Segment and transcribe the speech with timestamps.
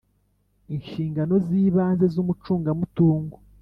[0.75, 3.35] Inshingano z ibanze z umucungamutungo